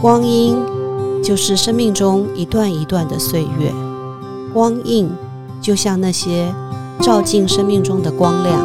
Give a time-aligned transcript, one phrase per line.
[0.00, 0.56] 光阴
[1.22, 3.72] 就是生命中一段一段的岁月，
[4.52, 5.10] 光印
[5.60, 6.52] 就像那些
[7.00, 8.58] 照进生命中的光亮，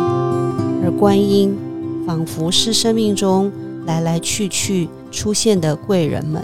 [0.84, 1.58] 而观音
[2.06, 3.52] 仿佛是生命中
[3.86, 6.44] 来来去去出现的贵人们。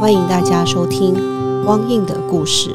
[0.00, 1.14] 欢迎大家收听
[1.64, 2.70] 光印的故事。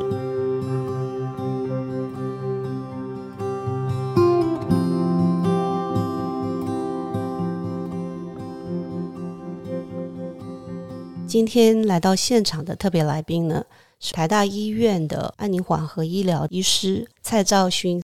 [11.30, 13.64] 今天来到现场的特别来宾呢，
[14.00, 18.02] 是台大医院的安宁缓和医疗医师蔡兆勋。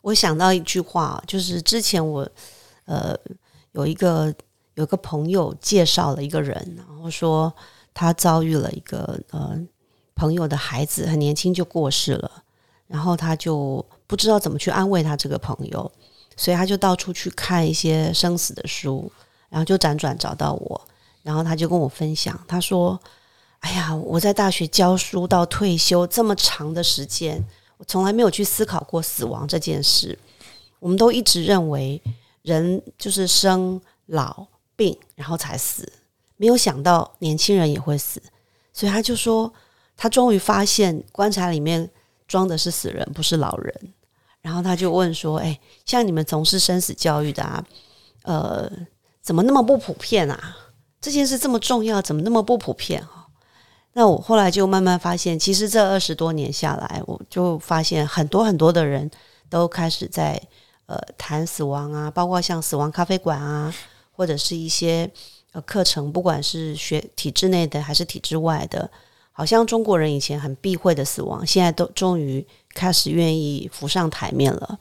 [0.00, 2.26] 我想到一句话，就是之前我
[2.86, 3.14] 呃
[3.72, 4.34] 有一个
[4.76, 7.52] 有个朋友介绍了一个人，然后说
[7.92, 9.60] 他遭遇了一个呃
[10.14, 12.30] 朋友的孩子很年轻就过世了，
[12.86, 15.92] 然后他就不知道怎么去安慰他这个朋友，
[16.34, 19.12] 所以他就到处去看一些生死的书，
[19.50, 20.88] 然后就辗转找到我。
[21.24, 23.00] 然后他就跟我分享，他说
[23.60, 27.42] ：“哎呀，我在大学教书到退休这么长的时间，
[27.78, 30.18] 我从来没有去思考过死亡这件事。
[30.78, 31.98] 我们都一直认为
[32.42, 35.90] 人就是生老病，然后才死，
[36.36, 38.22] 没有想到年轻人也会死。
[38.74, 39.50] 所以他就说，
[39.96, 41.90] 他终于发现棺材里面
[42.28, 43.94] 装的是死人，不是老人。
[44.42, 47.64] 然后他就问说：‘哎，像你们从事生死教育的啊，
[48.24, 48.70] 呃，
[49.22, 50.56] 怎么那么不普遍啊？’”
[51.04, 53.28] 这件事这么重要，怎么那么不普遍哈？
[53.92, 59.10] 那我后来就慢慢发现，其实这二十多年下来，我就发现很多很多的人
[59.50, 60.40] 都开始在
[60.86, 63.70] 呃谈死亡啊，包括像死亡咖啡馆啊，
[64.12, 65.10] 或者是一些
[65.52, 68.90] 呃课程，不管是学体制内的还是体制外的，
[69.30, 72.42] 好像中国人以前很避讳的死亡，现在都终于
[72.74, 74.78] 开始愿意浮上台面了。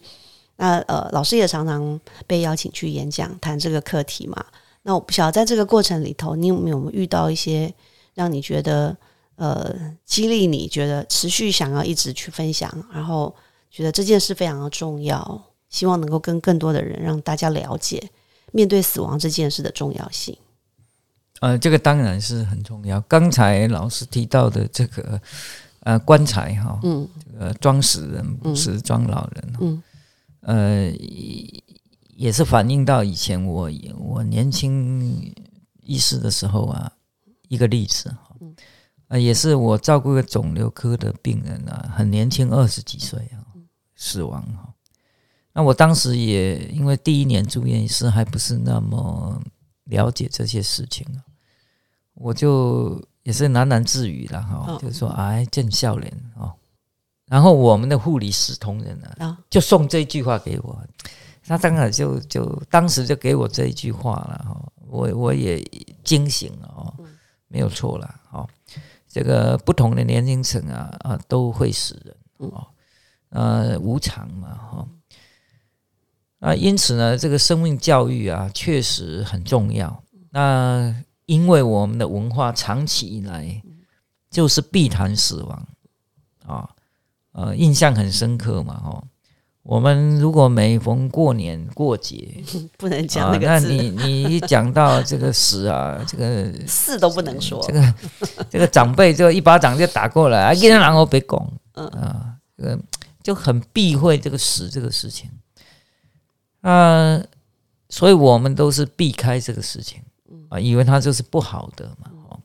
[0.55, 4.41] 那呃，老师也常常被邀请去演讲，谈这个课题嘛。
[4.85, 7.73] 那我不晓得，在这个过程里头，你有没有遇到一些
[8.13, 8.95] 让你觉得
[9.37, 9.73] 呃
[10.05, 13.33] 激励你觉得持续想要一直去分享，然后
[13.71, 18.09] 觉得这件事非常的重要，希望能够跟更多的人让大家了解
[18.51, 20.37] 面对死亡这件事的重要性。
[21.39, 22.99] 呃，这个当然是很重要。
[23.01, 25.21] 刚才老师提到的这个
[25.83, 29.83] 呃棺材哈，嗯，这个装死人不是装老人，嗯，
[30.41, 30.93] 呃。
[32.15, 35.33] 也是反映到以前我我年轻
[35.81, 36.91] 医师的时候啊，
[37.47, 38.35] 一个例子哈，
[39.07, 43.41] 啊，也是我照顾个肿瘤科的病人啊，很年轻，二十几岁啊，
[43.95, 44.73] 死亡哈。
[45.53, 49.41] 那我当时也因为第一年住院医师还不是那么
[49.85, 51.21] 了解这些事情啊，
[52.13, 56.53] 我就也是喃喃自语了哈，就说哎，见笑脸哦。
[57.27, 60.85] 然后我们的护理师同仁呢，就送这句话给我。
[61.45, 65.61] 他当然就就当时就给我这一句话了哈，我我也
[66.03, 66.93] 惊醒了哦，
[67.49, 68.47] 没有错了哦，
[69.09, 72.15] 这个不同的年龄层啊啊都会死人
[72.49, 72.67] 哦，
[73.29, 74.87] 呃无常嘛哈，
[76.39, 83.61] 啊因此呢这个生命教育啊确实很重要，那因为我们的文化长期以来
[84.29, 85.67] 就是避谈死亡
[86.45, 86.69] 啊，
[87.33, 89.03] 呃印象很深刻嘛哈。
[89.63, 92.43] 我们如果每逢过年过节，
[92.77, 93.67] 不能讲那个字。
[93.67, 97.63] 那你你一讲到这个死啊， 这个四都不能说。
[97.65, 97.93] 这个
[98.49, 102.77] 这个长辈就一巴掌就打过来，啊， 一人然后别拱，嗯啊，这个
[103.23, 105.29] 就很避讳这个死这个事情。
[106.59, 107.21] 啊，
[107.87, 110.01] 所以我们都是避开这个事情，
[110.49, 112.11] 啊，以为它就是不好的嘛。
[112.27, 112.39] 哦，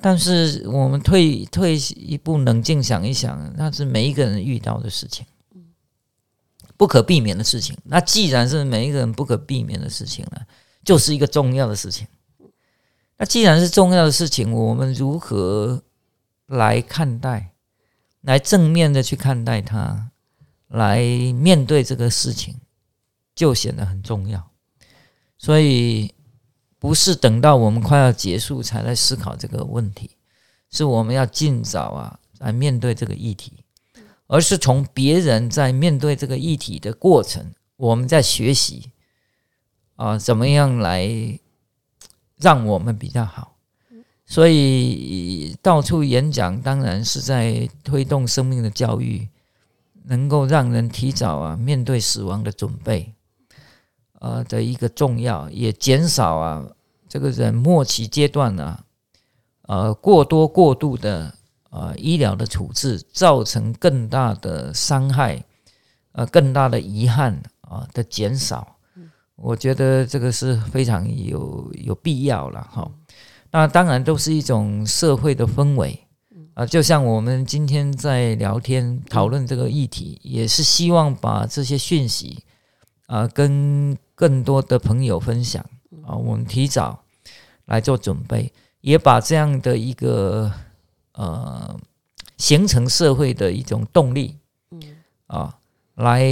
[0.00, 5.26] 但是我们退退一步，冷静想一想，那是每一个人遇到的事情。
[6.76, 10.46] 不可避免的事情，那既然是每一个人不可避免的事情了，
[10.84, 12.06] 就是一个重要的事情。
[13.16, 15.82] 那既然是重要的事情，我们如何
[16.46, 17.52] 来看待，
[18.20, 20.10] 来正面的去看待它，
[20.68, 20.98] 来
[21.32, 22.56] 面对这个事情，
[23.34, 24.50] 就显得很重要。
[25.38, 26.12] 所以，
[26.78, 30.10] 不是等到我们快要结束才来思考这个问题，
[30.70, 33.55] 是我们要尽早啊来面对这个议题。
[34.28, 38.90] 而是从别人在面对这个议题的过程，我们在学习
[39.94, 41.38] 啊，怎么样来
[42.36, 43.56] 让我们比较好？
[44.24, 49.28] 所以到处演讲，当然是在推动生命的教育，
[50.06, 53.14] 能够让人提早啊面对死亡的准备，
[54.18, 56.66] 呃的一个重要，也减少啊
[57.08, 58.80] 这个人末期阶段呢，
[59.62, 61.35] 呃过多过度的。
[61.76, 65.44] 啊，医疗的处置造成更大的伤害，
[66.12, 68.78] 呃，更大的遗憾啊的减少，
[69.34, 72.90] 我觉得这个是非常有有必要了哈。
[73.50, 75.98] 那当然都是一种社会的氛围
[76.54, 82.42] 啊，就像我们今天在聊天讨论这个议题，也是希望把这些讯息
[83.06, 85.62] 啊跟更多的朋友分享
[86.06, 87.04] 啊，我们提早
[87.66, 88.50] 来做准备，
[88.80, 90.50] 也把这样的一个
[91.16, 91.78] 呃
[92.38, 94.38] 形成社会的一种动力，
[94.70, 94.80] 嗯。
[95.26, 95.58] 啊。
[95.96, 96.22] 来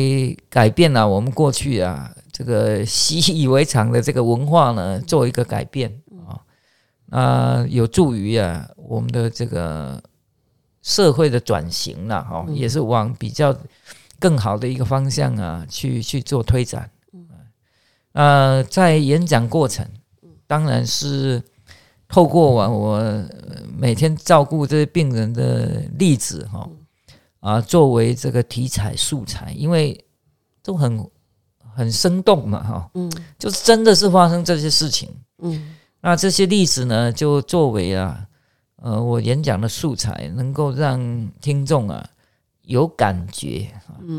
[0.51, 5.91] 改变了我们过去啊这个习以为常的这个文化呢，做一个改变
[6.29, 6.37] 啊，
[7.09, 9.99] 啊，有助于啊我们的这个
[10.83, 13.57] 社会的转型了哈，也是往比较
[14.19, 16.91] 更好的一个方向啊去去做推展。
[18.13, 19.89] 呃，在演讲过程，
[20.47, 21.43] 当然是
[22.09, 23.25] 透过我我
[23.77, 26.69] 每天照顾这些病人的例子哈。
[27.41, 30.03] 啊，作为这个题材素材，因为
[30.63, 31.07] 都很
[31.75, 35.11] 很生动嘛，哈，嗯，就是真的是发生这些事情，
[35.41, 38.27] 嗯，那这些例子呢，就作为啊，
[38.77, 42.09] 呃，我演讲的素材，能够让听众啊
[42.63, 43.71] 有感觉，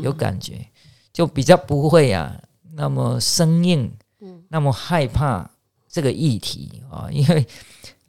[0.02, 0.64] 有感觉，
[1.12, 2.40] 就比较不会啊
[2.74, 5.50] 那么生硬，嗯，那么害怕
[5.96, 7.46] 这个议题啊，因为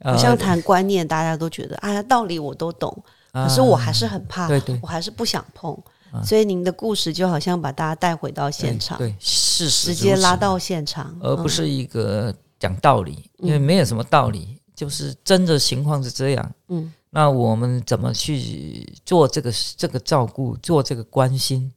[0.02, 3.02] 好像谈观念，大家都觉得，哎呀，道理我都懂。
[3.32, 4.46] 可是我还是很怕，
[4.82, 5.74] 我还是不想碰，
[6.22, 16.52] 所以您的故事就好像把大家带回到现场，对事实直接拉到现场，而不是一个讲道理，因为没有什么道理，就是真的情况是这样。
[16.68, 21.72] 嗯，那我们怎么去做这个这个照顾，做这个关心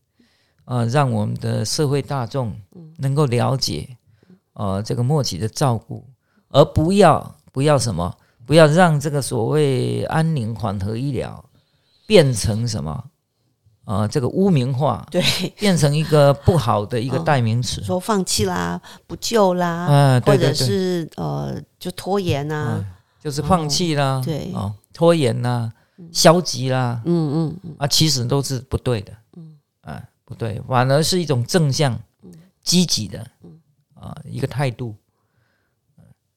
[0.65, 2.53] 啊，让我们的社会大众
[2.97, 3.97] 能够了解
[4.61, 6.05] 呃这个默契的照顾，
[6.49, 8.15] 而不要不要什么，
[8.45, 11.43] 不要让这个所谓安宁缓和医疗。
[12.07, 13.05] 变成什么？
[13.85, 15.23] 呃，这个污名化，对，
[15.57, 22.83] 变成一个不好的一个代名词，说放弃啦，不救啦，或者是呃，就拖延呐，
[23.17, 25.71] 就是放弃啦，对，哦，拖延啦，
[26.11, 29.57] 消极啦，嗯嗯啊，其实都是不对的，嗯。
[29.81, 31.97] 啊，不对，反而是一种正向、
[32.61, 33.25] 积极的，
[34.01, 34.95] 啊，一个态度，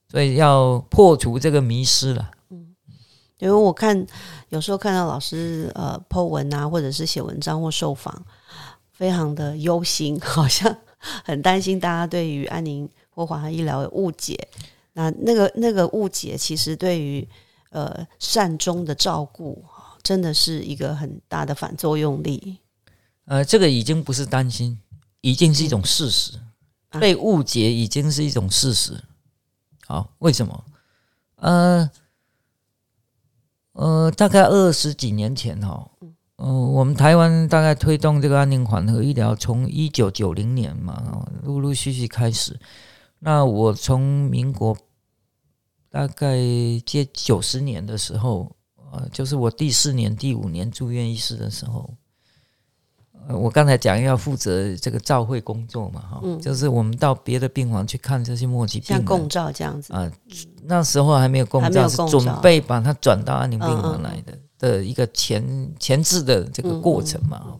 [0.07, 2.31] 所以要破除这个迷失了。
[2.49, 2.75] 嗯
[3.39, 4.07] 因为我看
[4.47, 8.25] 有时候看到老师呃剖文啊，或者是写文章或受访，
[8.93, 14.47] 非常的忧心， 好像很担心大家对于安宁或缓和医疗的误解。
[14.93, 17.27] 那那个那个误解，其实对于
[17.71, 19.61] 呃善终的照顾，
[20.01, 22.59] 真的是一个很大的反作用力。
[23.25, 24.79] 呃，这个已经不是担心，
[25.19, 26.39] 已经是一种事实。
[26.99, 29.03] 被误解已经是一种事实。
[29.87, 30.65] 好，为什么？
[31.35, 31.89] 呃。
[33.73, 35.91] 呃，大概二十几年前哈，
[36.37, 42.57] 嗯，我们台湾大概推动这个安宁缓和医疗，从一九九零年嘛，陆陆续续开始。
[43.19, 44.77] 那我从民国
[45.89, 46.37] 大概
[46.85, 48.55] 接九十年的时候，
[48.93, 51.93] 呃，就是我第四年、第五年住院医师的时候。
[53.29, 60.11] 我刚才讲要负责这个照会工作嘛，哈，就是我们到别的病房去看这些末期病人，像共照这样子啊。
[60.63, 67.57] 那时候还没有共照，是准备把它转到安宁病房来的的一个前前置的这个过程嘛。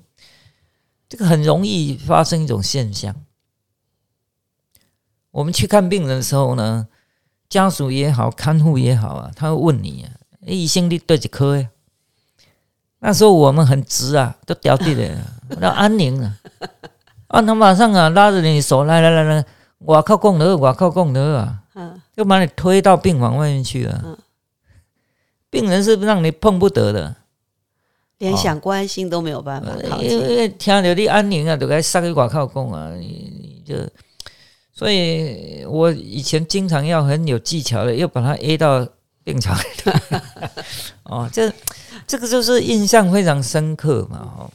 [1.07, 3.15] 这个很容易发生一种现象，
[5.31, 6.88] 我们去看病人的时候呢，
[7.48, 10.12] 家属也好，看护也好啊，他会问你啊，
[10.45, 11.69] 医生你对几科呀？
[13.05, 15.15] 那时候我们很直啊，都掉地了，
[15.62, 16.35] 那安宁啊！
[17.27, 19.45] 啊，他马上啊拉着你手，来来来来，
[19.77, 21.59] 我靠供德，我靠供德啊！
[21.75, 24.01] 嗯，就把你推到病房外面去了。
[24.03, 24.17] 嗯，
[25.51, 27.15] 病人是让你碰不得的，
[28.17, 29.69] 连想关心都没有办法。
[30.01, 32.91] 因为听到你安宁啊，都该上去我靠供啊！
[32.97, 33.75] 你就，
[34.74, 38.88] 所以我以前经常要很有技巧的，又把他 A 到
[39.24, 39.63] 病床里。
[41.05, 41.53] 哦，这。
[42.07, 44.51] 这个就是印象非常深刻嘛，哈，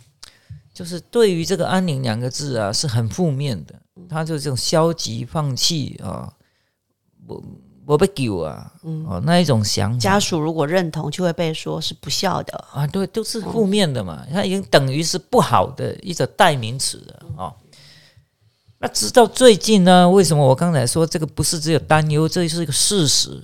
[0.73, 3.75] 就是对于这个“安宁”两个字啊，是很负面的，
[4.09, 6.33] 他就这种消极放弃啊，
[7.27, 7.43] 我
[7.87, 12.57] 我被救啊，哦那一种想法，家属如果认同，就会被说是不孝的。
[12.73, 17.53] 啊，对，都是负面的嘛，他已经等于是不好的一种代名词了啊。
[18.79, 23.43] 那直到最近呢，为什么我刚才说这个不是只有担忧，这是一个事实，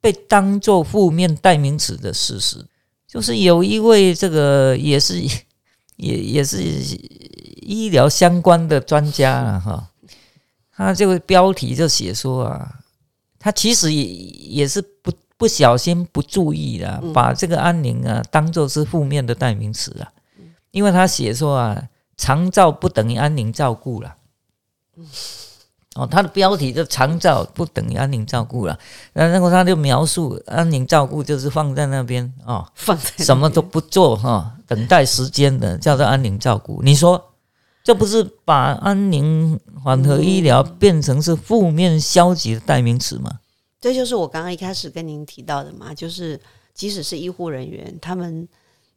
[0.00, 2.64] 被当做负面代名词的事实。
[3.10, 5.20] 就是有一位这个也是
[5.96, 6.62] 也也是
[7.60, 9.90] 医疗相关的专家了哈，
[10.72, 12.78] 他这个标题就写说啊，
[13.36, 20.12] 他其实也也是不不小心不注意的，把这个安宁啊当做是负面的代名词啊，
[20.70, 24.14] 因为他写说啊，长照不等于安宁照顾了，
[25.96, 28.78] 哦，他的标题就长照不等于安宁照顾了，
[29.12, 36.80] 那然后他就描述安宁照顾就是放在那边哦，放在什么都不做哈，等待时间的叫做安宁照顾。
[36.84, 37.32] 你说
[37.82, 43.40] 这不是把安宁缓和医疗变成是负面消极的代名词吗？
[43.80, 46.38] 这就是我刚刚一开始跟您提到的嘛，就是
[46.72, 48.46] 即使是医护人员，他们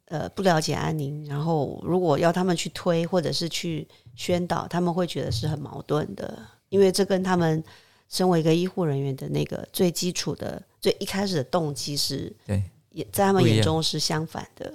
[0.06, 6.38] 呃不了解安宁，然后如果要他们去推或者是去宣导，他们会觉得是很矛盾的。
[6.74, 7.62] 因为这跟他们
[8.08, 14.74] 身为一个医护人员的那个最基础的、最一开始的动机是，对，也在他们眼中是相反的。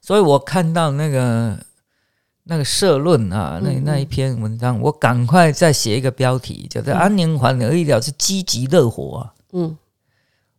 [0.00, 1.58] 所以我看到那个
[2.44, 9.34] 那个社论啊，那那一篇文章，我赶快再写一个标题，叫做“安宁缓和医疗是积极热火”啊。
[9.52, 9.76] 嗯，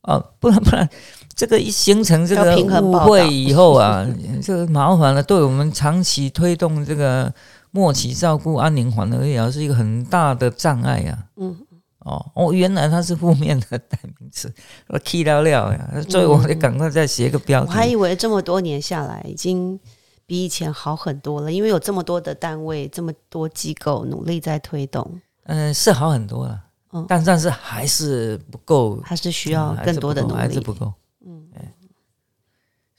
[0.02, 0.88] 啊，不然不然，
[1.36, 4.06] 这个一形成这个误会以后啊，
[4.44, 7.34] 这个麻烦了，对我们长期推动这个。
[7.76, 11.28] 末期照顾安宁缓和医疗是一个很大的障碍呀。
[11.36, 11.54] 嗯，
[12.00, 14.50] 哦哦，原来它是负面的代名词，
[14.88, 17.68] 我气了了呀，所以我得赶快再写个标题。
[17.68, 19.78] 我还以为这么多年下来，已经
[20.26, 25.20] 比以前好很多了，因为有这么多的单位，这么多机构努力在推动。
[25.44, 26.64] 嗯，是好很多了，
[26.94, 30.94] 嗯，但但是还是不够，还是需要更多的努力，还是不够。
[31.26, 31.46] 嗯，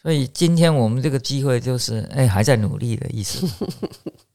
[0.03, 3.49] 所以今天我们这个机会就是，哎，还在努力的意思。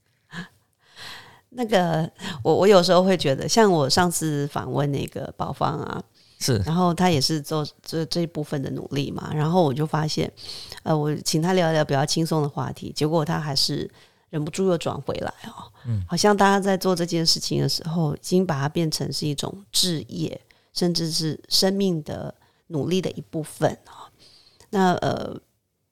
[1.53, 2.10] 那个，
[2.43, 6.01] 我我有时候会觉得，像我上次访问那个宝芳啊，
[6.39, 10.31] 是，然后他也是做这这一部分的努力嘛，然后我就发现，
[10.84, 13.89] 呃，我请他聊一聊比较轻松的话题，结果他还是
[14.29, 20.39] 忍不住又转回来哦，嗯，好像大家在做这件事情的时候，已经把它变成是一种置业，
[20.72, 22.34] 甚至是生命的
[22.67, 24.08] 努力的一部分啊。
[24.70, 25.38] 那呃，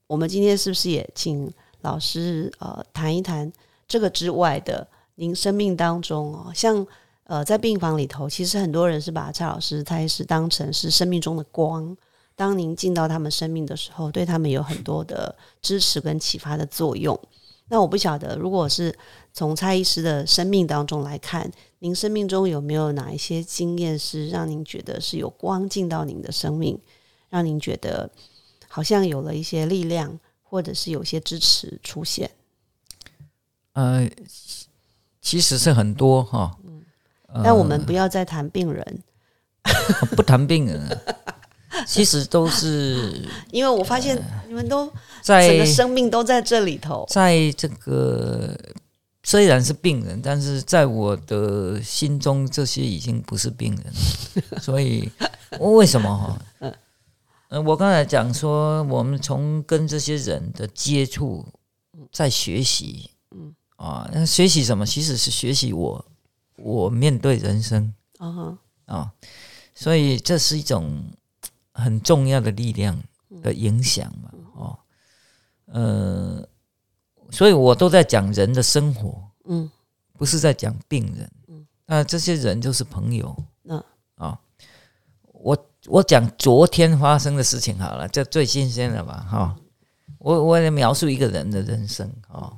[0.08, 1.52] 我们今天是不是也请
[1.82, 3.52] 老师呃谈一谈
[3.90, 4.88] 这个之外的？
[5.20, 6.88] 您生命当中哦，像
[7.26, 11.96] 呃，在病房里头，其实很多人是把蔡老师、蔡医师当成是生命中的光。
[12.38, 17.20] 当您进到他们生命的时候，对他们有很多的支持跟启发的作用。
[17.68, 18.98] 那我不晓得，如果是
[19.34, 26.80] 从蔡医师的生命当中来看，您生命中有没有哪一些经验是让您觉得是有光进到您的生命，
[27.28, 28.10] 让您觉得
[28.70, 32.32] 好像有了一些力量，或者是有些支持出现？
[33.74, 34.10] 呃。
[35.22, 36.56] 其实是很多哈，
[37.44, 39.04] 但我们不要再谈病人，
[40.16, 40.98] 不谈病人，
[41.86, 48.58] 其实都是因为我发现你们都在整个生命都在这里头，在这个
[49.24, 53.94] 虽然是病人，但是在我的心中，这些已经不是病人，
[54.64, 55.12] 所以
[55.60, 56.72] 为什么哈？
[57.50, 61.46] 嗯，我刚才讲说，我们从跟这些人的接触，
[62.12, 63.12] 在学习。
[63.80, 64.86] 啊，那学习什么？
[64.86, 66.06] 其实是学习我，
[66.58, 67.94] 我面对人生。
[68.18, 69.14] 啊啊，
[69.74, 71.02] 所以这是一种
[71.72, 73.02] 很重要的力量
[73.42, 74.32] 的影响嘛。
[74.54, 74.80] 哦，
[75.68, 76.46] 呃，
[77.32, 79.72] 所以我都在讲人的生活，嗯，
[80.18, 83.34] 不是在讲病人，嗯，那这些人就是朋友，
[83.64, 83.82] 嗯
[84.16, 84.38] 啊，
[85.32, 89.56] 我我讲昨天发生的事情好了，这最新鲜的吧，哈，
[90.18, 92.52] 我我来描述一个人的人生啊。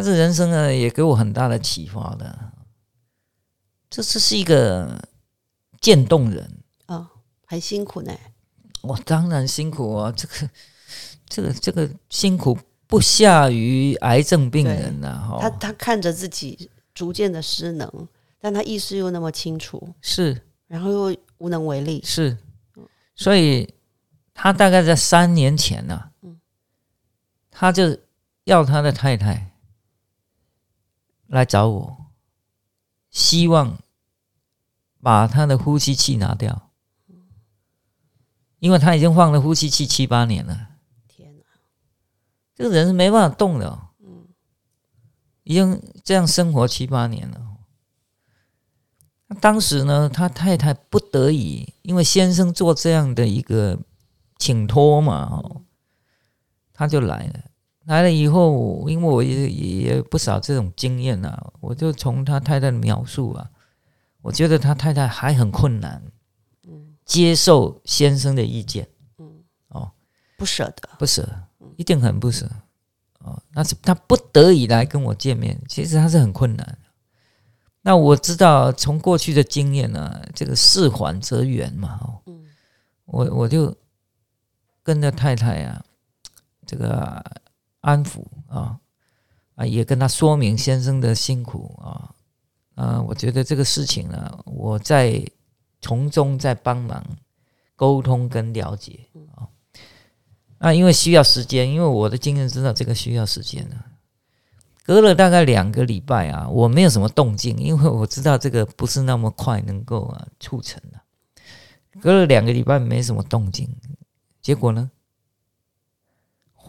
[0.00, 2.52] 但是人生呢，也给我很大的启发的。
[3.90, 4.98] 这这是一个
[5.78, 6.50] 渐冻人
[6.86, 7.10] 啊，
[7.44, 8.10] 很辛苦呢。
[8.80, 10.50] 我当然辛苦啊，这个
[11.28, 15.22] 这个这个辛苦不下于癌症病人呐。
[15.32, 18.08] 哈，他他看着自己逐渐的失能，
[18.40, 22.38] 但他意识又那么清楚，是，然后又无能为力，是。
[23.14, 23.70] 所以
[24.32, 26.40] 他大概在三年前呢，嗯，
[27.50, 27.94] 他就
[28.44, 29.48] 要他的太太。
[31.30, 32.06] 来找我，
[33.08, 33.78] 希望
[35.00, 36.70] 把他的呼吸器拿掉，
[38.58, 40.70] 因为他已经放了呼吸器七八年了。
[41.06, 41.44] 天哪，
[42.54, 43.78] 这个人是没办法动的。
[44.00, 44.26] 嗯，
[45.44, 47.46] 已经这样生活七八年了。
[49.40, 53.78] 当时呢，他太太不得已，因为先生做这样的一个
[54.36, 55.62] 请托嘛，哦，
[56.72, 57.49] 他就来了。
[57.86, 63.50] 来了以后，因为我也也不少这种经验啊，我就从他太太的描述啊，
[64.20, 66.00] 我觉得他太太还很困难，
[66.68, 68.86] 嗯，接受先生的意见，
[69.18, 69.90] 嗯，哦，
[70.36, 71.26] 不舍得，不舍，
[71.76, 72.48] 一定很不舍，
[73.20, 76.78] 哦，那是他不得已来跟我见面，其实他是很困难。
[77.80, 82.44] 那我知道从过去的经验呢，这个事缓则圆嘛，哦，嗯，
[83.06, 83.74] 我我就
[84.82, 85.82] 跟着太太啊，
[86.66, 87.24] 这个。
[87.80, 88.78] 安抚啊
[89.54, 92.14] 啊，也跟他说明先生的辛苦啊，
[92.74, 95.22] 啊，我觉得这个事情呢，我在
[95.80, 97.04] 从中在帮忙
[97.76, 99.00] 沟通跟了解
[99.34, 99.48] 啊。
[100.58, 103.86] 啊，因为需要时间，因为我的经验知道这个需要时间啊。
[104.82, 111.00] 隔了大概两个礼拜啊，我没有什么动静，因为我知道这个不是那么快能够啊促成的。
[112.00, 113.74] 隔了两个礼拜没什么动静，
[114.42, 114.90] 结果呢，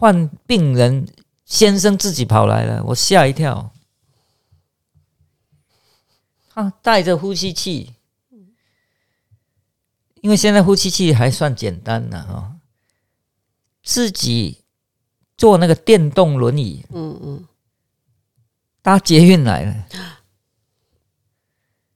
[0.02, 1.06] 患病人
[1.44, 3.72] 先生自己跑来了，我吓一跳。
[6.50, 7.94] 他带着呼吸器，
[10.20, 12.56] 因为现在呼吸器还算简单的哈，
[13.84, 14.64] 自己
[15.36, 17.46] 坐那个电动轮椅，嗯嗯，
[18.82, 19.86] 搭捷运来了。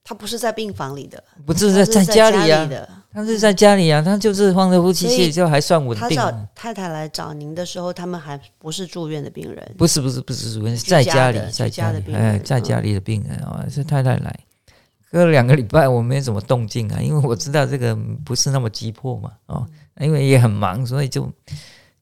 [0.05, 6.09] 他不是在病房里的，不是在在家里啊，他是在家里啊，他就是放着呼吸器就还算稳定。
[6.11, 14.39] 他找太太来找您的时候，他们还不是住院的病人，不是不是不是住院，在家里在家里哎，在家里的病人啊，是太太来。
[15.11, 19.67] 隔了两个礼拜，我没什么动静啊，因为我知道这个不是那么急迫嘛，哦，
[19.99, 21.33] 因为也很忙，所以就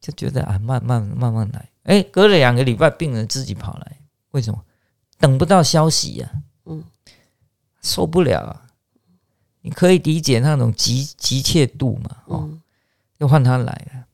[0.00, 1.68] 就觉得啊，慢慢慢慢来。
[1.84, 3.98] 哎，隔了两个礼拜，病人自己跑来，
[4.32, 4.60] 为什么？
[5.20, 6.28] 等不到消息呀，
[6.66, 6.82] 嗯。
[7.82, 8.62] 受不了啊！
[9.66, 12.16] 你可以理解那种急急切度嘛？
[12.26, 12.50] 哦，
[13.18, 14.04] 就换他来了，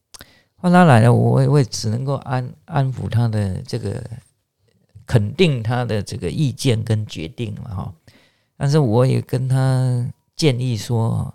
[0.55, 4.01] 换他来了，我我也只能够安安抚他的这个，
[5.05, 7.95] 肯定他的这个意见跟决定嘛，哈。
[8.57, 11.35] 但是我也跟他建议说，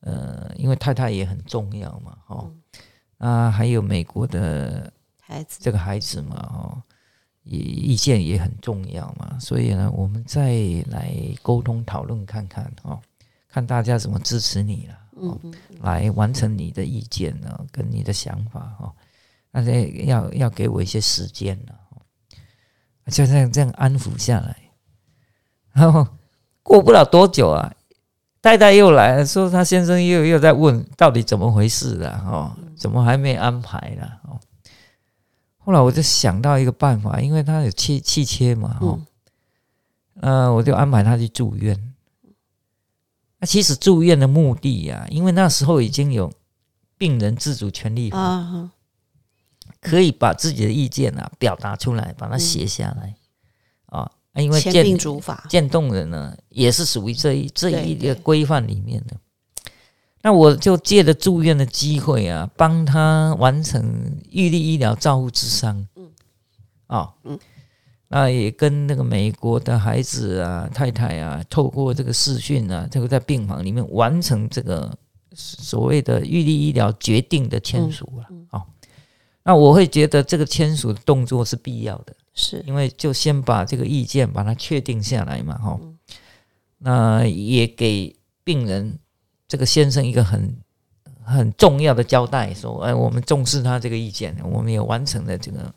[0.00, 2.50] 呃，因为太太也很重要嘛，哈，
[3.18, 6.82] 啊，还有美国的孩子，这个孩子嘛，哈。
[7.48, 10.50] 意意见也很重要嘛，所以呢，我们再
[10.90, 13.00] 来沟通讨论看看哦，
[13.56, 15.40] 看大家怎么支持你了，
[15.80, 18.92] 来完成你的意见呢，跟你的想法哈，
[19.50, 21.74] 那这要要给我一些时间了，
[23.10, 24.54] 就这样这样安抚下来，
[25.72, 26.06] 然后
[26.62, 27.72] 过不了多久啊，
[28.42, 34.38] 太太又来了，说他先生又又在问到底怎么回事了，哦，怎么还没安排了，哦。
[35.56, 38.98] 后来我就想到一个办法，因为他有气气切嘛，哈，
[40.20, 41.94] 呃，我就安排他去住院。
[43.46, 46.32] 那其实住院的目的呀，因为那时候已经有
[46.98, 48.68] 病人自主权利法，
[49.80, 53.14] 可以把自己的意见啊表达出来，把它写下来
[53.86, 54.10] 啊。
[54.34, 59.16] 因为鉴主法渐冻人呢，也是属于这一这一个规范里面的。
[60.22, 65.86] 那我就借着住院的机会啊，帮他完成预立医疗照护之伤。
[65.94, 66.10] 嗯，
[66.88, 67.38] 啊，嗯，
[68.08, 74.92] 那也跟那个美国的孩子啊、太太啊，透过这个视讯啊，这个在病房里面完成这个
[75.34, 78.26] 所谓的预立医疗决定的签署了。
[78.50, 78.64] 啊，
[79.42, 85.58] 那我会觉得这个签署的动作是必要的，是因为就先把这个意见把它确定下来嘛。
[85.58, 85.80] 哈，
[86.78, 88.14] 那也给
[88.44, 88.98] 病人。
[89.48, 90.56] 这个先生一个很
[91.22, 95.72] 很重要的交代，说：“哎，我们重视他这个意见，我们也完成了这个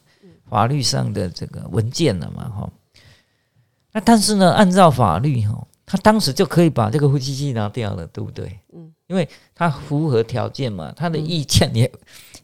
[0.49, 2.69] 法律上的这个文件了嘛，哈。
[3.91, 8.59] 那但是呢，按照法律哈，他当时就可以把这个呼吸器拿掉了，对不对？
[8.73, 11.91] 嗯，因为他符合条件嘛，他的意见也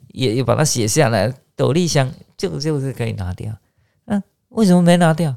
[0.10, 3.56] 也也把它写下来，斗笠箱就就是可以拿掉。
[4.06, 5.36] 嗯，为什么没拿掉？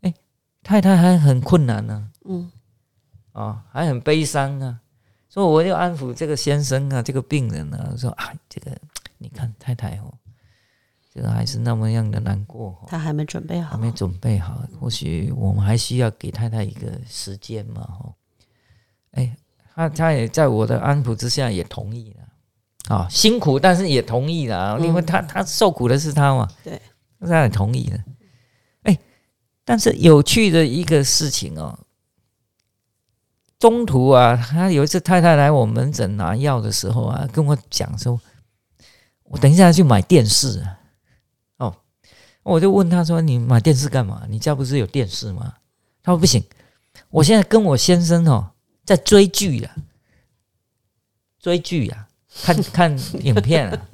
[0.00, 0.14] 哎，
[0.62, 2.50] 太太还很困难呢，嗯，
[3.32, 4.80] 啊，还很悲伤啊。”
[5.30, 8.76] 所以我就安抚这个先生啊，这个病人啊，说：“啊，这个
[9.18, 10.12] 你看太太哦，
[11.18, 14.62] 这个还是那么样的难过，他还没准备好，还没准备好。
[14.78, 18.14] 或许我们还需要给太太一个时间嘛，哈。
[19.14, 19.36] 哎，
[19.74, 26.80] 他他也在我的安抚之下也同意了，啊，辛苦但是也同意了，因为他他受苦的是他嘛，对，
[27.18, 27.98] 他也同意了。
[28.82, 28.96] 哎，
[29.64, 31.76] 但是有趣的一个事情哦。”
[33.58, 38.20] 中途啊，他有一次太太来我门诊拿药的时候啊，跟我讲说
[39.26, 40.77] ：“我等一下去买电视。”哦，
[42.48, 44.22] 我就问他说：“你买电视干嘛？
[44.28, 45.52] 你家不是有电视吗？”
[46.02, 46.42] 他说：“不行，
[47.10, 48.50] 我现在跟我先生哦
[48.84, 49.70] 在追剧呀，
[51.40, 52.08] 追剧呀，
[52.42, 53.88] 看 看影片啊。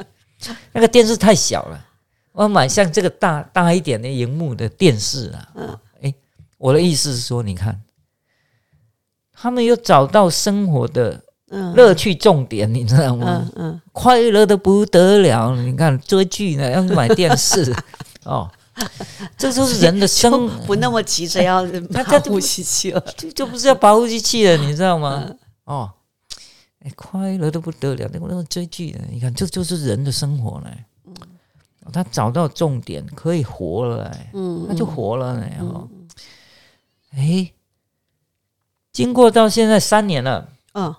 [0.73, 1.87] 那个电视太小了，
[2.33, 6.15] 我要买像这个大大一点的荧幕的电视啊。”嗯，哎，
[6.59, 7.81] 我的意思是说，你看。
[9.37, 11.21] 他们又找到生活的
[11.75, 13.51] 乐趣重点，你知道吗？
[13.57, 15.55] 嗯，快乐的不得了。
[15.57, 17.75] 你看追剧呢，要买电视
[18.25, 18.51] 哦，
[19.37, 20.49] 这就是人的生。
[20.67, 25.25] 不那么急着要拔呼吸器了， 就就不是要保护机器了，你知道吗？
[25.65, 25.91] 哦，
[26.81, 30.71] 哎，快乐的不得了，那个那个追剧的，你看这就是人的生活呢。
[31.07, 31.15] 嗯，
[31.93, 35.89] 他找到重点可以活了，嗯，他就活了，然后，
[37.13, 37.51] 哎。
[38.93, 40.95] 经过到现在三年了，嗯，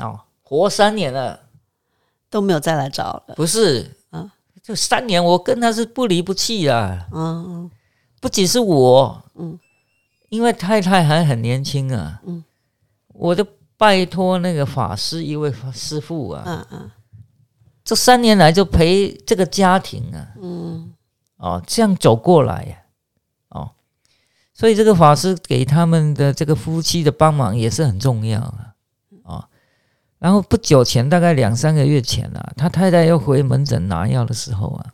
[0.00, 1.38] 哦，活三年了，
[2.30, 3.34] 都没有再来找了。
[3.36, 3.94] 不是，
[4.68, 7.08] 嗯就三年，我跟他是不离不弃啊。
[7.10, 7.70] 嗯
[8.20, 9.58] 不仅是我，嗯。
[10.28, 12.44] 因为太太还很年轻啊，嗯。
[13.14, 13.46] 我就
[13.78, 16.90] 拜托那个法师一位师傅啊，嗯嗯。
[17.82, 20.92] 这三年来就陪这个家庭啊，嗯。
[21.38, 22.76] 哦，这样走过来呀、
[23.50, 23.70] 哦，
[24.52, 28.67] 所以这个法师给他们的这个夫妻的帮忙也是很重要啊，哦，
[30.18, 34.86] 然后不久前，大概两三个月前啊，他太太又回门诊拿药的时候啊，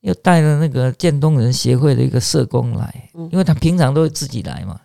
[0.00, 4.80] 又带了那个渐冻人协会的一个社工来，因为他平常都会自己来嘛，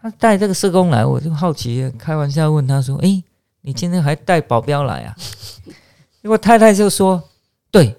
[0.00, 3.22] 他带这个社工来，我就好奇开玩笑问他说：“诶，
[3.60, 5.16] 你今天还带保镖来啊？”
[6.22, 7.22] 结果太太就说
[7.70, 7.96] ：“对。”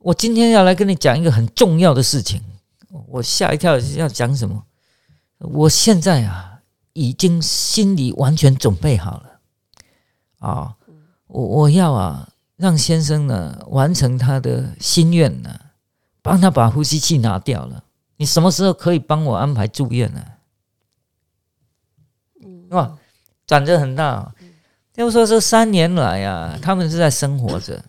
[0.00, 2.40] 我今天要来跟你讲一个很重要的事情，
[3.08, 4.62] 我吓一跳，要讲什么？
[5.38, 6.60] 我现在啊，
[6.92, 9.27] 已经心里完全准备好了
[10.38, 10.76] 啊，
[11.26, 15.58] 我我要啊，让先生呢完成他的心愿呢，
[16.22, 17.84] 帮他把呼吸器拿掉了。
[18.16, 20.24] 你什么时候可以帮我安排住院呢、
[22.70, 22.98] 哇，
[23.46, 24.34] 转折很大、啊。
[24.92, 27.80] 就是说，这三年来啊，他们是在生活着，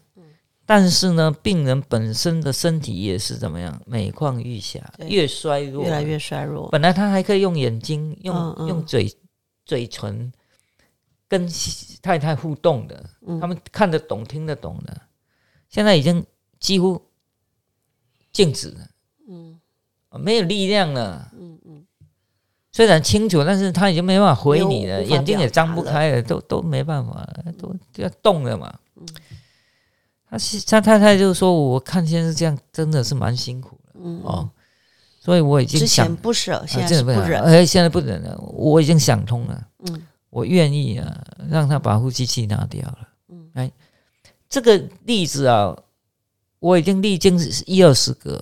[0.64, 6.70] 但是呢，病人本身的身体也是怎么样，每况愈下，越衰弱，越来越衰弱。
[6.70, 8.68] 本来他还可以用眼睛、用、嗯嗯。
[8.68, 9.12] 用嘴、
[9.66, 10.32] 嘴唇
[11.30, 11.48] 跟
[12.02, 13.40] 太太互动的，嗯。
[13.40, 15.02] 他们看得懂、听得懂的，
[15.70, 16.26] 现在已经
[16.60, 17.02] 几乎
[18.34, 18.90] 静止了，
[19.30, 19.58] 嗯。
[20.20, 21.32] 没有力量了。
[21.40, 21.86] 嗯嗯。
[22.72, 28.74] 虽然清楚，但是他已经没办法回你了，眼睛也张不开了，都都没办法了，都都要动了嘛。
[30.30, 34.50] 他是他太太就说：“我看现在这样真的是蛮辛苦的嗯，哦，
[35.20, 37.42] 所以我已经之想前不舍，现啊在不忍。
[37.42, 39.79] 哎，现在不忍了，我已经想通了，嗯
[40.40, 43.10] 我愿意啊，让他把呼吸器拿掉了。
[43.28, 43.52] 嗯。
[43.54, 43.72] 哎，
[44.48, 45.78] 这个例子啊，
[46.60, 48.42] 我已经历经一二十个，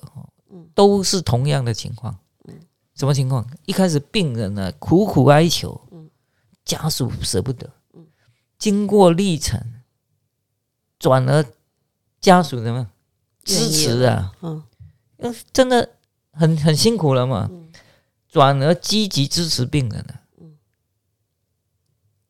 [0.76, 2.16] 都是同样的情况。
[2.48, 2.54] 嗯。
[2.94, 3.46] 什么情况？
[3.66, 6.10] 一开始病人呢苦苦哀求，嗯。
[6.64, 7.68] 家属舍不得，
[8.60, 9.60] 经过历程，
[11.00, 11.44] 转而
[12.22, 12.88] 家属怎么样？
[13.44, 14.34] 支持啊？
[14.42, 14.64] 嗯。
[15.18, 15.90] 因为真的
[16.32, 17.72] 很很辛苦了嘛，嗯。
[18.28, 20.17] 转而积极支持病人了，嗯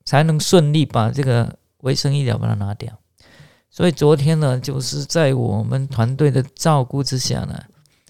[0.07, 2.97] 才能顺利把这个维生医疗把它拿掉。
[3.69, 7.61] 所以昨天呢，就是在我们团队的照顾之下呢，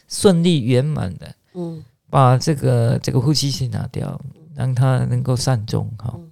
[0.08, 4.22] 顺利圆满的嗯把这个这个呼吸器拿掉，
[4.56, 6.32] 让它能够善终哈嗯。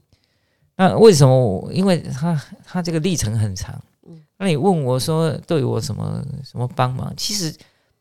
[0.76, 1.74] 那为什么我？
[1.74, 4.22] 因为他他这个历程很长嗯。
[4.38, 7.12] 那你问我说对我什么什么帮忙？
[7.18, 7.52] 其实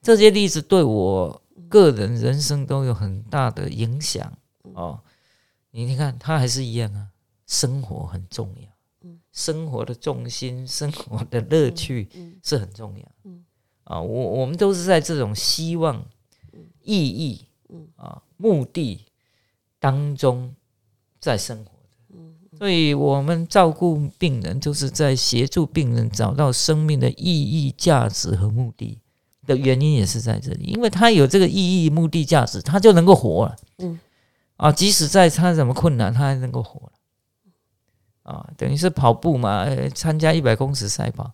[0.03, 4.31] 这些例子对我个人人生都有很大的影响
[4.75, 5.01] 哦。
[5.71, 7.09] 你你看，他还是一样啊，
[7.47, 8.69] 生活很重要，
[9.03, 9.21] 嗯。
[9.33, 13.05] 生活的重心、 生活的乐趣嗯是很重要。
[13.25, 13.45] 嗯。
[13.85, 16.05] 啊，我我们都是在这种希望、
[16.83, 17.89] 意义嗯。
[17.97, 19.05] 啊、目的
[19.79, 20.55] 当中
[21.21, 21.73] 在生活
[22.57, 29.01] 所以我们照顾病人，就是在协助病人找到生命的意义、价值和目的
[29.45, 33.57] 的原因，也是在这里，因为他有这个意义、目的、价值，他就能够活了。
[33.79, 33.99] 嗯。
[34.57, 36.93] 啊，即使在他什么困难，他还能够活了。
[38.25, 41.33] 啊，等于是跑步嘛，呃参加一百公尺赛跑，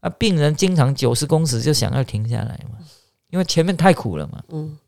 [0.00, 2.78] 啊，病人经常九十公尺就想要停下来嘛，
[3.28, 4.42] 因为前面太苦了嘛。
[4.48, 4.78] 嗯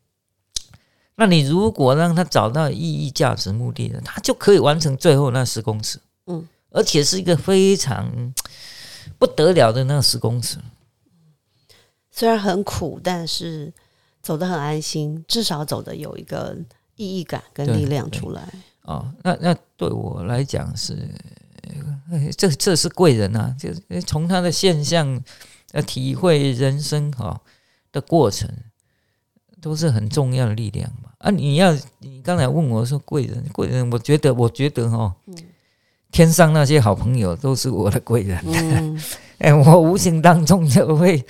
[1.14, 8.32] 那你如果让他找到意义、价值、目的的，他就可以完成最后那十公尺，嗯，而且是一个非常
[9.18, 10.58] 不得了的那十公尺。
[12.10, 13.70] 虽然很苦，但是
[14.22, 16.56] 走得很安心，至少走的有一个
[16.96, 18.48] 意义感跟力量对出来。
[18.82, 21.08] 哦，那那对我来讲是，
[22.10, 25.22] 呃这这是贵人啊，就是从他的现象
[25.72, 27.40] 呃体会人生哈、哦、
[27.92, 28.48] 的过程，
[29.60, 31.10] 都是很重要的力量嘛。
[31.18, 35.14] 啊，你要你刚才问我说贵人，贵人，我觉得我觉得哈、哦，
[36.10, 39.00] 天上那些好朋友都是我的贵人，嗯
[39.38, 41.24] 哎、我无形当中就会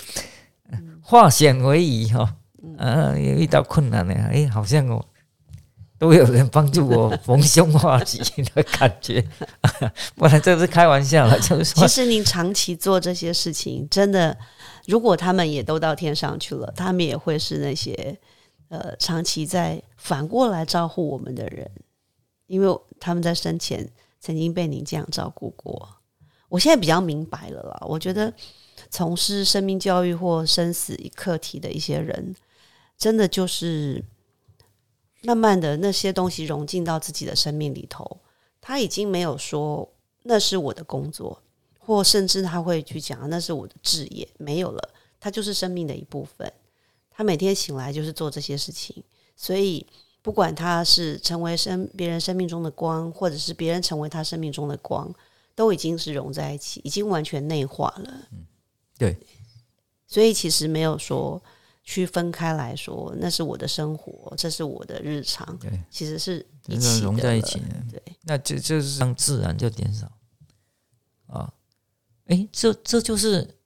[1.02, 2.36] 化险为夷哈、
[2.78, 5.06] 啊，也遇到困难了，哎，好像我
[6.02, 9.24] 都有人帮助我逢凶化吉的感觉，
[10.16, 14.36] 不然这是开玩笑了，就是说，其实您长期做这些事情，真的，
[14.86, 18.18] 如果他们也都到天上去了，他们也会是那些
[18.68, 21.70] 呃长期在反过来照顾我们的人，
[22.48, 23.88] 因为他们在生前
[24.18, 25.88] 曾经被您这样照顾过。
[26.48, 28.34] 我现在比较明白了啦，我觉得
[28.90, 32.34] 从事生命教育或生死课题的一些人，
[32.98, 34.04] 真的就是
[35.22, 38.20] 慢慢的那些东西融进到自己的生命里头，
[38.60, 39.88] 他已经没有说
[40.24, 41.42] 那是我的工作，
[41.78, 46.52] 或甚至他会去讲那是我的职业，没有了，他就是生命的一部分。
[47.10, 49.02] 他每天醒来就是做这些事情，
[49.36, 49.86] 所以
[50.22, 55.12] 不管他是成为生别人生命中的光，或者是别人成为他生命中的光，
[55.54, 58.28] 都已经是融在一起，已经完全内化了。
[58.32, 58.46] 嗯，
[58.98, 59.16] 对。
[60.06, 61.42] 所以其实没有说
[61.82, 65.56] 去分开来说，那是我的生活，这是我的日常。
[65.58, 67.66] 对，其实是一起融在一起的。
[67.90, 70.10] 对，那就就是让自然就减少
[71.26, 71.52] 啊。
[72.26, 73.56] 哎，这这就是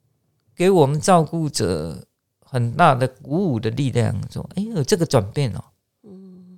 [0.55, 2.03] 给我们照顾者。
[2.49, 5.61] 很大的鼓舞的力量，说：“哎，有这个转变哦。”
[6.07, 6.57] 嗯，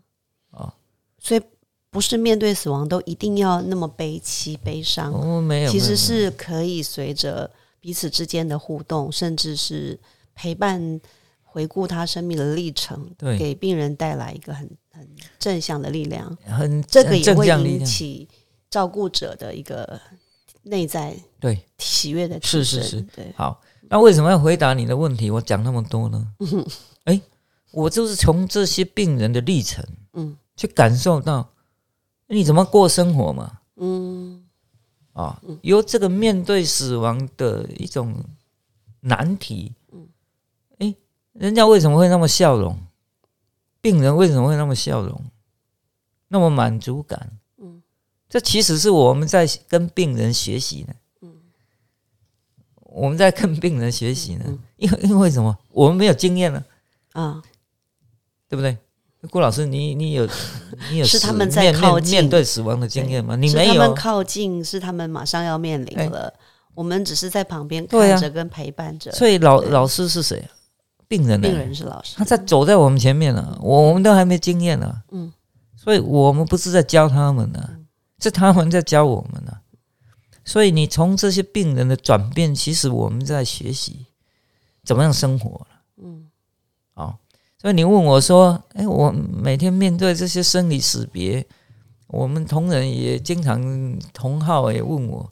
[0.51, 0.71] 啊，
[1.17, 1.41] 所以
[1.89, 9.99] 不是面对死亡都一定要那么悲戚悲伤哦，没有，其实是可以随着彼此之间的互动，甚至是
[10.35, 11.01] 陪伴，
[11.51, 15.07] 回顾他生命的历程，对，给病人带来一个很很
[15.37, 18.27] 正向的力量，很这个也会引起
[18.69, 19.99] 照顾者的一个
[20.63, 21.59] 内在对。
[21.77, 23.61] 喜悦的是是是，对，好。
[23.91, 25.31] 那为什么要回答你的问题？
[25.31, 26.27] 我讲那么多呢？
[27.05, 27.19] 哎，
[27.71, 29.83] 我就是从这些病人的历程，
[30.13, 31.49] 嗯，去感受到
[32.27, 34.43] 你怎么过生活嘛，嗯，
[35.13, 38.13] 啊，由这个面对死亡的一种
[38.99, 39.73] 难题，
[41.39, 42.77] 人家为什么会那么笑容？
[43.79, 45.23] 病人为什么会那么笑容？
[46.27, 47.31] 那么满足感？
[47.57, 47.81] 嗯，
[48.27, 50.93] 这其实是我们在跟病人学习呢。
[51.21, 51.31] 嗯
[52.91, 55.55] 我们在跟病人学习呢，因为因为什么？
[55.69, 56.61] 我们没有经验呢，
[57.13, 57.41] 啊，
[58.49, 58.75] 对不对？
[59.29, 60.27] 郭老师，你你有
[60.91, 63.35] 你有是他们在靠近面对死亡的经验吗？
[63.35, 66.33] 你没有，他们靠近是他们马上要面临了，
[66.73, 69.11] 我们只是在旁边看着跟陪伴着。
[69.11, 70.43] 所以老老师是谁？
[71.09, 75.33] 病人，病人是老师，他在走在我们前面呢，我我们都还没经验呢，嗯，
[75.75, 77.77] 所以我们不是在教他们呢，
[78.19, 79.57] 是他们在教我们呢。
[80.45, 84.05] 所以你从这些病人的转变，其实我们在学习
[84.83, 85.67] 怎么样生活了。
[85.97, 86.29] 嗯，
[86.93, 87.17] 好，
[87.59, 91.45] 所以你问我说：“哎，我每天面对这些生离死别，
[92.07, 95.31] 我们同仁也经常同号也问我，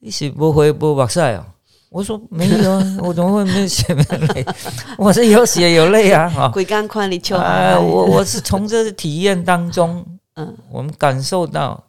[0.00, 1.54] 你是不回不白晒啊？”
[1.88, 4.46] 我说：“没有啊， 我怎么会没有血没有泪？
[4.98, 6.28] 我是有血有泪啊！
[6.28, 7.78] 哈，鬼干宽里求啊！
[7.78, 11.82] 我我是从这体验当中，嗯，我们感受到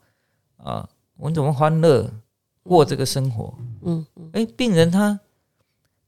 [0.58, 0.88] 啊。”
[1.20, 2.08] 我们怎么欢乐
[2.62, 3.52] 过这个生活？
[3.82, 5.20] 嗯，哎，病人他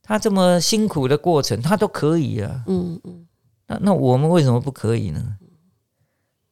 [0.04, 2.64] 他这么辛苦的过程，他都可以啊。
[2.68, 3.26] 嗯嗯，
[3.66, 5.38] 那那我们为什么不可以呢？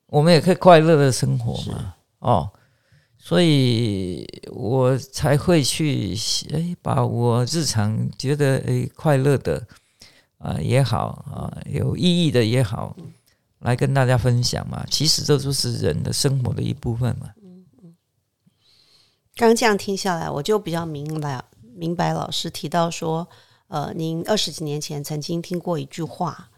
[0.07, 1.93] 我们也可以快乐的生活嘛。
[2.17, 2.49] 哦，
[3.27, 6.15] 所以我才会去
[6.53, 9.61] 哎，把我日常觉得哎快乐的
[10.37, 12.95] 啊也好啊有意义的也好，
[13.59, 14.85] 来跟大家分享嘛。
[14.89, 17.29] 其实这就是人的生活的一部分嘛。
[19.35, 21.43] 刚这样听下来，我就比较明白
[21.75, 23.27] 明白老师提到说，
[23.67, 26.49] 呃，您二十几年前曾经听过一句话，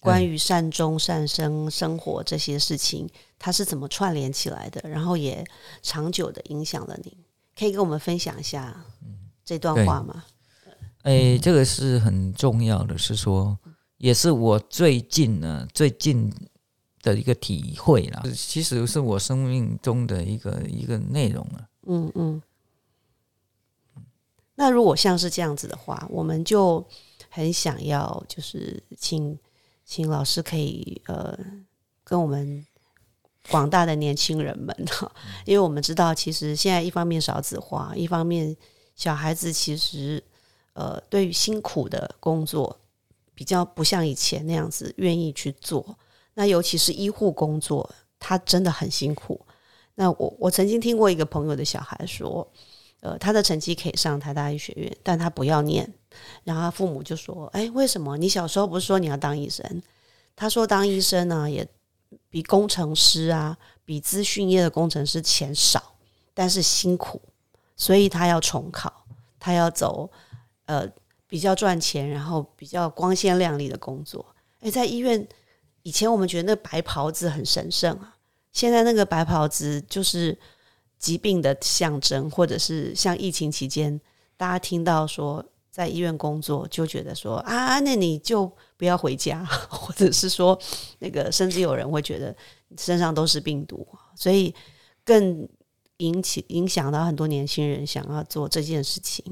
[0.00, 3.08] 关于善终、善生、生活这些事情，
[3.44, 5.44] 它是怎么串联起来的，然后也
[5.82, 7.12] 长久的影响了您，
[7.58, 8.84] 可以跟我们分享一下
[9.44, 10.24] 这段话吗？
[11.02, 13.58] 哎，这个是很重要的，是说，
[13.98, 16.32] 也是我最近呢最近
[17.02, 21.68] 的一个体会啦，其实是我生命中的一个一个内容啊。
[21.88, 22.40] 嗯嗯，
[24.54, 26.86] 那如果像是这样子的话，我们就
[27.28, 29.36] 很想要，就是请
[29.84, 31.36] 请老师可以呃，
[32.04, 32.64] 跟我们
[33.50, 34.74] 广大的年轻人们，
[35.44, 38.56] 因为我们知道，其实现在一方面少子化，一方面
[38.94, 40.22] 小孩子其实
[40.74, 42.78] 呃，对于辛苦的工作
[43.34, 45.96] 比较不像以前那样子愿意去做，
[46.34, 49.44] 那尤其是医护工作，他真的很辛苦。
[49.94, 52.46] 那我我曾经听过一个朋友的小孩说，
[53.00, 55.92] 呃，他的成绩可以上台大医学院，但他不要念。
[56.44, 58.16] 然后他父母就说：“哎，为什么？
[58.16, 59.82] 你小时候不是说你要当医生？”
[60.36, 61.66] 他说：“当医生呢，也
[62.32, 65.94] 比工程师啊，比资讯业的工程师钱少，
[66.32, 67.20] 但是辛苦，
[67.76, 69.04] 所以他要重考，
[69.38, 70.10] 他要走
[70.64, 70.88] 呃
[71.26, 74.24] 比较赚钱，然后比较光鲜亮丽的工作。
[74.60, 75.28] 哎，在医院
[75.82, 78.16] 以前我们觉得那白袍子很神圣啊。”
[78.50, 80.38] 现在那个白袍子就是
[80.98, 84.00] 疾病的象征，或者是像疫情期间，
[84.38, 90.56] 大家听到说在医院工作，就觉得说啊，那你就不要回家， 或者是说
[90.98, 92.36] 那个，甚至有人会觉得
[92.76, 94.54] 身上都是病毒，所以
[95.02, 95.48] 更
[95.96, 99.24] 引起影响到很多年轻人想要做这件事情。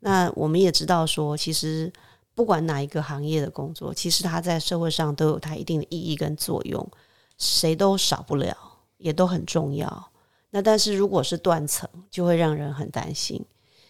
[0.00, 1.92] 那我们也知道说，其实
[2.34, 6.90] 不管哪一个行业的工作，其实它在社会上都有它一定的意义跟作用，
[7.36, 8.56] 谁都少不了，
[8.96, 10.10] 也都很重要。
[10.48, 13.44] 那但是如果是断层，就会让人很担心。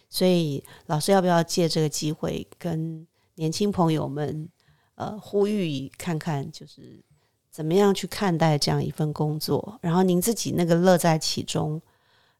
[0.09, 4.47] 所以老师要不要借这个机会跟年轻朋友们
[4.95, 7.03] 呃呼吁看看，就是
[7.51, 9.77] 怎么样去看待这样一份工作？
[9.81, 11.81] 然后您自己那个乐在其中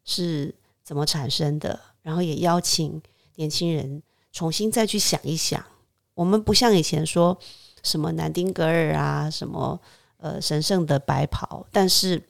[0.04, 1.80] 是怎么产生的？
[2.02, 3.02] 然后也邀请
[3.36, 4.02] 年轻人
[4.32, 5.64] 重新再去想一想。
[6.14, 7.38] 我们不像以前说
[7.84, 9.78] 什么南丁格尔啊，什么
[10.18, 12.24] 呃神圣的白袍，但是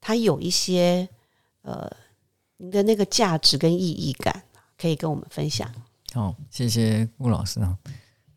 [0.00, 1.06] 它有一些
[1.62, 1.90] 呃
[2.56, 4.44] 您的那个价值跟意义感。
[4.78, 5.70] 可以跟我们分享。
[6.14, 7.76] 好，谢谢顾老师啊。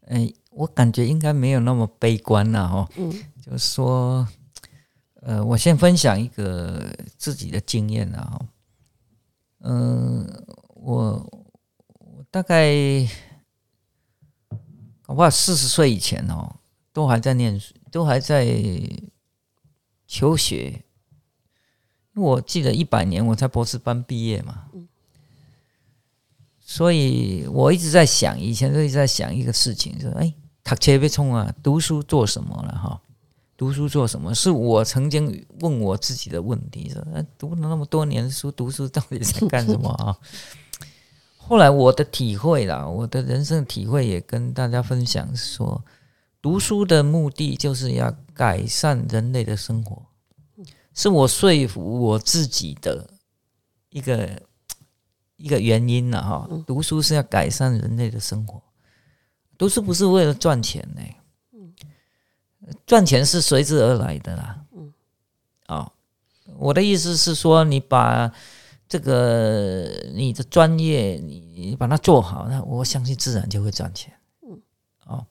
[0.08, 2.90] 哎，我感觉应该没有那么悲观了哈。
[2.98, 3.10] 嗯，
[3.42, 4.28] 就是说，
[5.22, 8.42] 呃，我先分享一个自己的经验啊。
[9.60, 10.28] 嗯，
[10.70, 11.46] 我
[12.00, 13.08] 我大概
[15.06, 16.56] 恐怕四十岁以前哦，
[16.92, 18.62] 都还在念书，都还在
[20.08, 20.84] 求学。
[22.16, 24.66] 我记得一百年我在博士班毕业嘛。
[26.74, 32.72] 所以我一直在想，以前都一直在想一个事情，说：“哎，读车被冲啊，读书做什么了？
[32.82, 33.02] 哈，
[33.58, 34.34] 读书做什么？
[34.34, 37.06] 是我曾经问我自己的问题，说：
[37.38, 40.18] 读了那么多年书，读书到底在干什么啊？”
[41.36, 45.84] 后来我的体会啦，我的人生体会也跟大家分享，说：
[46.42, 50.02] 读书的目的就是要改善人类的生活，
[50.94, 53.10] 是我说服我自己的
[53.90, 54.42] 一个。
[55.42, 58.62] 一个原因呢，哈，读书是要改善人类的生活，
[59.58, 61.02] 读书不是为了赚钱呢，
[62.86, 64.94] 赚钱是随之而来的啦，嗯，
[65.66, 65.92] 啊，
[66.60, 68.32] 我的意思是说，你把
[68.88, 74.14] 这个你的专业，你你把它做好，那我相信自然就会赚钱，
[74.48, 74.62] 嗯，
[75.06, 75.26] 啊，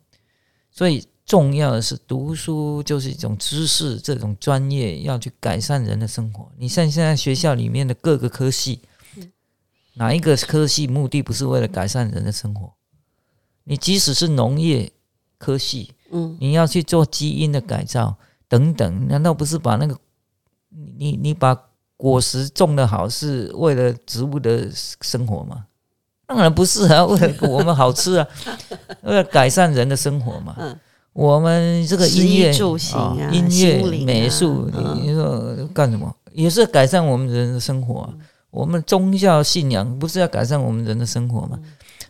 [0.72, 6.50] 所以重要的是读书就是一种知识，这种专业要去改善人的生活。
[6.58, 8.80] 你像现在学校里面的各个科系。
[10.00, 12.72] 哪一个科系目的不是为了改善人的生活？
[13.64, 14.90] 你即使是农业
[15.36, 18.16] 科系，嗯，你要去做基因的改造
[18.48, 19.94] 等等，难道不是把那个
[20.96, 21.54] 你你把
[21.98, 25.66] 果实种的好是为了植物的生活吗？
[26.26, 28.26] 当然不是啊，为了我们好吃啊，
[29.04, 30.56] 为了改善人的生活嘛。
[30.58, 30.74] 嗯，
[31.12, 32.50] 我们这个音乐
[32.94, 34.70] 啊，音乐美术，
[35.02, 38.10] 你说干什么也是改善我们人的生活。
[38.50, 41.58] 我们宗教信仰不是要改善我们人的生活吗？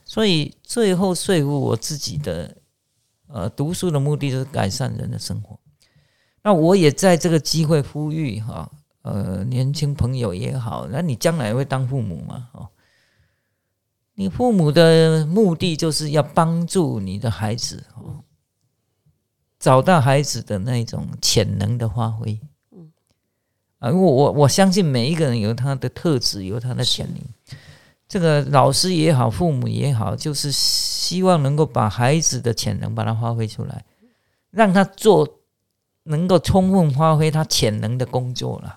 [0.04, 2.56] 所以最后说服我自己的，
[3.28, 5.58] 呃，读书的目的就是改善人的生活。
[6.42, 8.70] 那我也在这个机会呼吁哈，
[9.02, 12.48] 呃，年轻朋友也好，那你将来会当父母嘛？
[12.52, 12.68] 哦，
[14.14, 18.24] 你父母的目的就是要帮助你的孩子哦，
[19.58, 22.40] 找到孩子的那种潜能的发挥。
[23.80, 27.18] 啊，我我我相信每一个人有他的特质，有他的潜能。
[28.08, 33.84] 这个老师也好，父母也好，就是希望能够把孩子的潜能把它发挥出来，
[34.50, 35.38] 让他做
[36.04, 38.76] 能够充分发挥他潜能的工作了。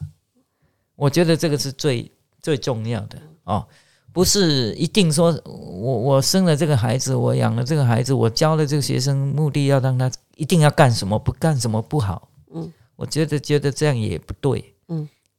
[0.96, 2.10] 我觉得这个是最
[2.42, 3.68] 最重要的哦，
[4.14, 12.30] 不是一定说我我生了这个孩子，我养了这个孩子，我教了这个学生，目的要让他一定要干什么，不干什么不好。
[12.54, 14.73] 嗯，我觉得觉得这样也不对。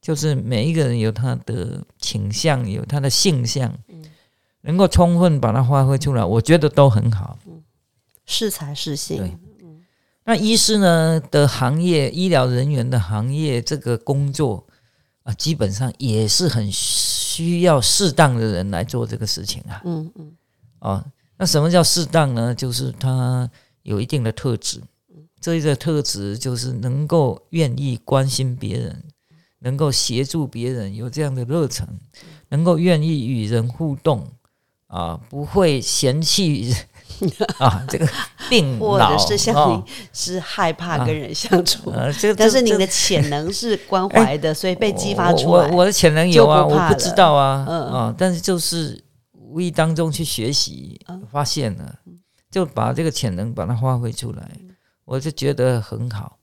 [0.05, 4.03] 嗯，就是每一个人有他的倾向，有他的性向，嗯，
[4.61, 7.39] 能够充分把它发挥出来，我觉得都很好。
[7.47, 7.63] 嗯，
[8.25, 9.17] 适才适性。
[9.17, 9.81] 对，嗯，
[10.25, 14.65] 那医师呢的行业，医疗人员的行业，这个工作
[15.23, 19.81] 啊，基本上也是很需要适当的人来做这个事情啊。
[19.85, 20.31] 嗯嗯。
[20.79, 21.03] 哦，
[21.37, 22.53] 那什么叫适当呢？
[22.53, 23.49] 就是他
[23.81, 24.79] 有一定的特质，
[25.41, 29.03] 这一个特质就是能够愿意关心别人。
[29.65, 31.87] 能够协助别人，有这样的热忱，
[32.49, 34.31] 能够愿意与人互动
[34.85, 36.71] 啊，不会嫌弃
[37.57, 38.07] 啊，这个
[38.47, 45.67] 病或者是像你是害怕跟人相处，这但是你的潜能是关怀的， 所以被激发出来。
[45.71, 51.01] 我的潜能有啊，我不知道啊，啊，但是就是无意当中去学习，
[51.31, 51.95] 发现了，
[52.51, 54.47] 就把这个潜能把它发挥出来，
[55.05, 56.34] 我就觉得很好。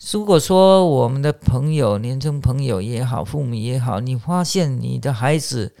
[0.00, 5.74] 如果说我们的朋友、年轻朋友也好，父母也好，你发现你的孩子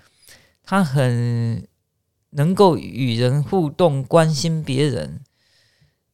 [0.64, 1.66] 他很
[2.30, 5.20] 能够与人互动、关心别人，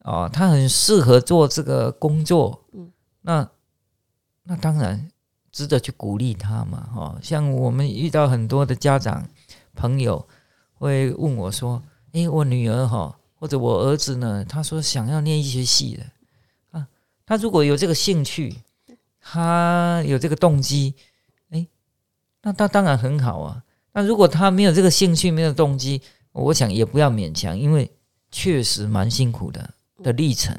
[0.00, 2.92] 哦，他很适合做这个工作，嗯，
[3.22, 3.50] 那
[4.42, 5.08] 那当然
[5.50, 7.18] 值得去鼓励他嘛，哈。
[7.22, 9.26] 像我们遇到很多的家长
[9.74, 10.28] 朋友
[10.74, 11.82] 会问我说
[12.12, 16.12] ：“诶，我女儿哈。”或者我儿子呢，他说想要念医学系的啊，
[17.26, 18.54] 他如果有这个兴趣，
[19.20, 20.94] 他有这个动机，
[21.50, 21.66] 哎，
[22.42, 23.62] 那他当然很好啊。
[23.92, 26.02] 那如果他没有这个兴趣，没有动机，
[26.32, 27.90] 我想也不要勉强，因为
[28.30, 29.70] 确实蛮辛苦的
[30.02, 30.54] 的历程。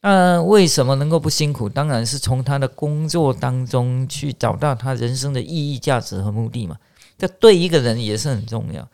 [0.00, 1.68] 那为什么能够不辛苦？
[1.68, 6.78] 当然是从他的工作当中去找到他人生的意义、价值和目的嘛。
[7.18, 8.88] 这对一个人也是很重要。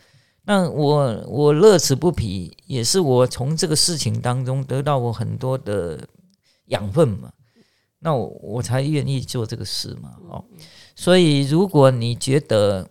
[0.44, 6.00] 那我我乐此不疲，也是我从这个事情当中得到我很多的
[6.66, 7.32] 养分嘛。
[7.98, 10.16] 那我我才愿意做这个事嘛。
[10.28, 10.44] 哦，
[10.94, 12.88] 所以如果你觉得，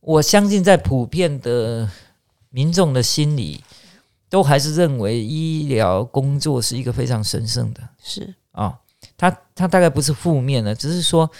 [0.00, 1.88] 我相信在普遍的
[2.50, 3.62] 民众的心里，
[4.28, 7.88] 都还是认为医疗工作是一个非常神圣的。
[8.02, 8.78] 是啊，
[9.16, 11.30] 他他大概不是负面的，只是说。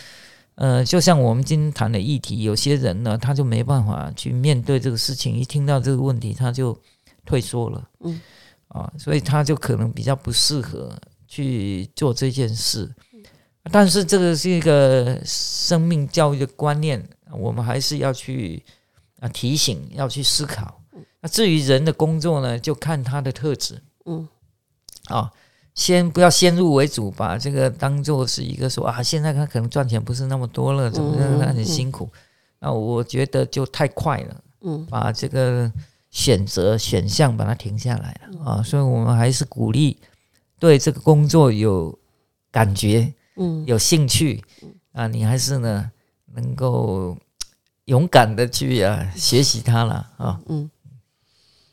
[0.57, 6.79] 呃，就像我们今天谈的议题，有些人呢，他就没办法去面对这个事情，一听到这个问题，他就
[7.25, 7.89] 退缩了。
[8.01, 8.21] 嗯，
[8.69, 10.95] 啊，所以他就可能比较不适合
[11.33, 12.95] 去做这件事。
[13.71, 17.03] 但是这个是一个生命教育的观念，
[17.33, 18.63] 我们还是要去
[19.21, 20.83] 啊提醒，要去思考。
[21.23, 23.81] 那至于人的工作呢，就看他的特质。
[24.05, 24.29] 嗯，
[25.07, 25.33] 啊。
[25.75, 32.11] 先不要先入为主，把这个当做是一个说啊，现在他可能赚钱不是那么多了，怎么样，他很辛苦。
[32.59, 35.73] 那我觉得就太快了，嗯，把这个
[36.11, 38.63] 选择选项把它停下来了啊。
[38.63, 39.99] 所以我们还是鼓励
[40.63, 41.99] 对这个工作有
[42.53, 44.41] 感觉，嗯，有兴趣
[44.93, 45.91] 啊，你还是呢
[46.35, 47.19] 能够
[47.87, 50.41] 勇敢的去啊学习它了啊。
[50.47, 50.71] 嗯，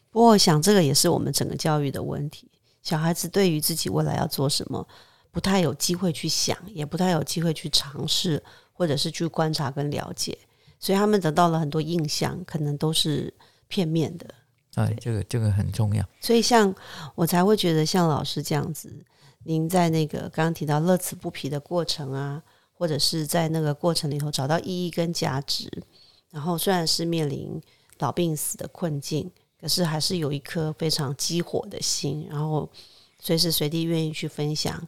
[0.09, 2.49] 不过我想这个也是我们整个教育的问题。
[2.81, 4.87] 小孩子对于自己未来要做什么，
[5.29, 10.35] 不太有机会去想，也不太有机会去尝试，或者是去观察跟了解，
[10.79, 13.31] 所以他们得到了很多印象，可能都是
[13.67, 14.25] 片面的。
[14.85, 16.03] 哎，这个这个很重要。
[16.19, 16.73] 所以像
[17.15, 18.91] 我才会觉得，像老师这样子，
[19.43, 22.41] 您在那个刚刚提到乐此不疲的过程啊，
[22.73, 25.69] 或者是在那个过程里头找到意义跟价值，
[26.31, 27.61] 然后虽然是面临
[27.99, 29.31] 老病死的困境。
[29.61, 32.69] 可是还是有一颗非常激活的心，然后
[33.19, 34.81] 随时随地愿意去分享。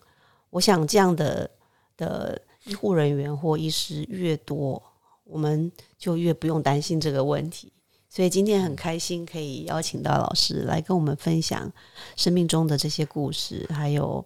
[0.49, 1.51] 我想这样的
[1.97, 4.81] 的医护人员或医师越多，
[5.25, 7.69] 我们就越不用担心这个问题。
[8.13, 11.71] 所以今天很开心可以邀请到老师来跟我们分享
[12.15, 14.23] 生命中的这些故事，还有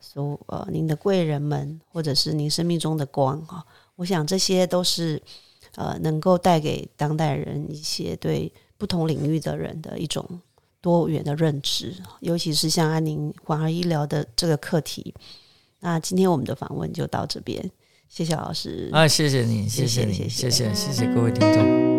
[0.00, 3.64] 所呃您的贵人们，或者是您生命中的光啊。
[3.96, 5.20] 我想这些都是
[5.74, 8.52] 呃能够带给当代人一些对。
[8.76, 10.28] 不同领域的人的一种
[10.80, 15.14] 多元的认知，尤其是像安宁缓而医疗的这个课题。
[15.80, 17.70] 那今天我们的访问就到这边，
[18.08, 18.90] 谢谢老师。
[18.92, 21.93] 啊，谢谢你，谢谢你，谢谢谢谢各位听众。